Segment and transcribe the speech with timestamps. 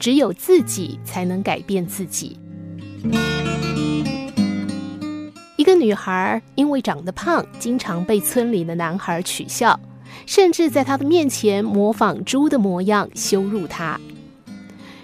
[0.00, 2.36] 只有自己才能改变自己。
[5.56, 9.78] 一个女孩因为长得胖，经常被村里的男孩取笑，
[10.24, 14.00] 甚至在她的面前模仿猪的模样羞辱她。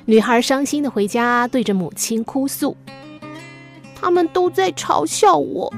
[0.07, 2.75] 女孩伤心的回家，对着母亲哭诉
[3.95, 5.71] ：“他们都在嘲笑我。”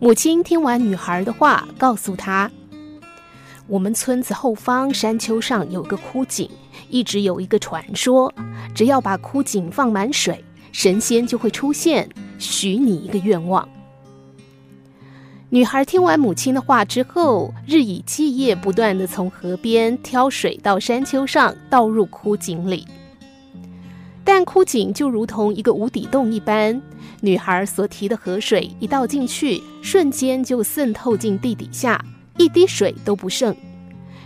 [0.00, 2.50] 母亲听完女孩的话，告诉她
[3.68, 6.48] ：“我们村子后方山丘上有个枯井，
[6.88, 8.32] 一直有一个传说，
[8.74, 13.68] 只要把枯井放满水，神仙就会出现，许你一个愿望。”
[15.50, 22.86] 女孩听完母亲的话之后，日以继夜，不断地从河边挑水到山丘上倒入枯井里。
[24.24, 26.80] 但枯井就如同一个无底洞一般。
[27.20, 32.02] 女孩所提的河水一倒进去，瞬间就渗透进地底下，
[32.38, 33.54] 一滴水都不剩。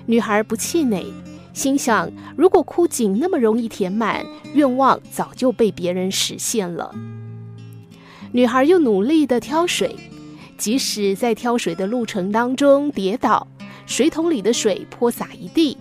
[0.06, 1.04] 女孩不气馁，
[1.52, 6.94] 心想：如果枯井那么容易填满，愿望早就被别人实现了。
[8.30, 9.96] 女孩又努力地挑水，
[10.56, 13.46] 即使在挑水的路程当中跌倒，
[13.86, 15.76] 水桶里的水泼洒一地，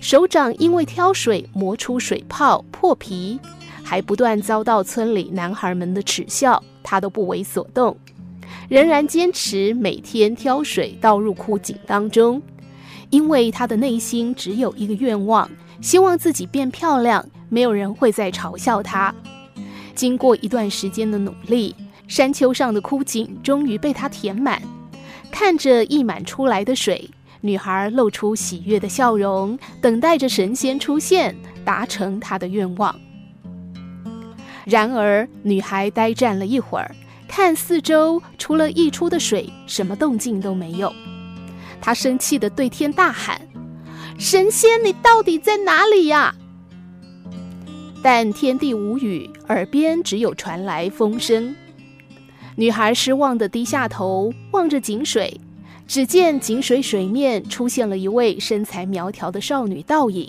[0.00, 3.38] 手掌因为挑水磨出水泡破皮。
[3.82, 7.96] 还不断遭到村里男孩们的耻笑，她都不为所动，
[8.68, 12.42] 仍然坚持每天挑水倒入枯井当中，
[13.08, 19.14] 因为他的内心只有一个愿望，希望自己变漂亮，没有人会再嘲笑他。
[19.94, 21.74] 经过一段时间的努力，
[22.06, 24.60] 山丘上的枯井终于被他填满。
[25.30, 27.08] 看着溢满出来的水，
[27.40, 32.94] 女孩露出喜悦的笑容，等待着神仙出现，达成她的愿望。
[34.64, 36.94] 然而，女孩呆站了一会儿，
[37.28, 40.92] 看四周，除了溢出的水，什么动静都没有。
[41.80, 43.40] 他生气地对天大喊
[44.18, 46.34] ：“神仙，你到底在哪里呀？”
[48.02, 51.54] 但天地无语，耳边只有传来风声。
[52.56, 55.40] 女孩失望地低下头，望着井水，
[55.86, 60.28] 只见井水水面出现了一位身材苗条的少女倒影。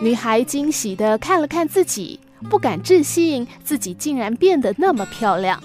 [0.00, 2.20] 女孩惊喜地看了看自己。
[2.48, 5.60] 不敢置信，自己竟然变得那么漂亮。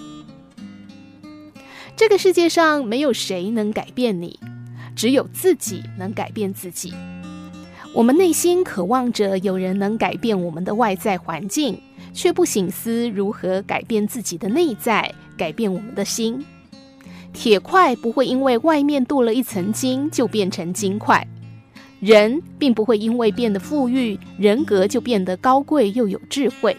[2.03, 4.37] 这个世界上没有谁能改变你，
[4.93, 6.93] 只有自己能改变自己。
[7.93, 11.79] 我们内心渴望着有人能改变我们的外在环境，
[12.13, 16.45] 却不省思如何改变自己的内在，改变我们的心。
[17.31, 21.25] 铁块不会因为外面镀了一层金就变成金块。
[22.01, 26.75] 人并不会因为变得富裕，人格就变得高贵又有智慧。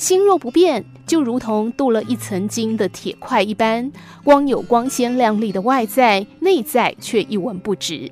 [0.00, 3.92] 心若不变，就如同镀了一层金的铁块一般，
[4.24, 8.10] 光有光鲜亮丽的外在，内在却一文不值。